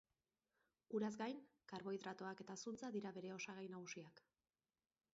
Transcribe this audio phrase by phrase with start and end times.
[0.99, 1.43] Uraz gain,
[1.73, 4.29] karbohidratoak eta zuntza dira bere osagai nagusiak.